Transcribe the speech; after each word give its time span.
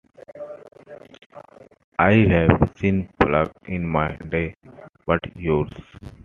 I've 1.99 2.73
seen 2.77 3.07
pluck 3.19 3.51
in 3.67 3.87
my 3.87 4.15
day, 4.31 4.55
but 5.05 5.19
yours! 5.35 5.69